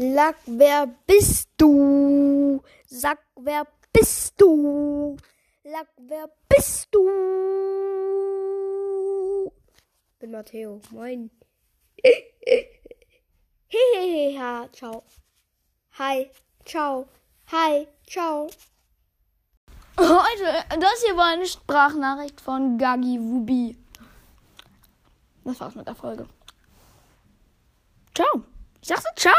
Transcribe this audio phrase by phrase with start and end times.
[0.00, 2.62] Lack, wer bist du?
[2.86, 5.16] Sag, wer bist du?
[5.64, 7.08] Lack, wer bist du?
[10.12, 10.80] Ich Bin Matteo.
[10.92, 11.32] Moin.
[13.66, 15.02] Hehehe, ciao.
[15.98, 16.30] Hi,
[16.64, 17.08] ciao.
[17.50, 18.48] Hi, ciao.
[19.98, 23.76] Heute, das hier war eine Sprachnachricht von Gagi Wubi.
[25.42, 26.28] Das war's mit der Folge.
[28.14, 28.44] Ciao.
[28.80, 29.34] Ich sag's ciao.